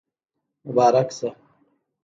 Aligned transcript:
مبارک 0.65 1.09
شه 1.17 1.29